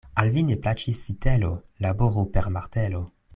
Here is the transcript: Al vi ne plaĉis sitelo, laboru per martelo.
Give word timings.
Al 0.21 0.29
vi 0.35 0.43
ne 0.45 0.55
plaĉis 0.63 1.01
sitelo, 1.09 1.51
laboru 1.87 2.25
per 2.39 2.51
martelo. 2.57 3.05